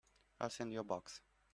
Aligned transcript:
I'll 0.39 0.49
send 0.49 0.73
you 0.73 0.79
a 0.79 0.83
box. 0.83 1.21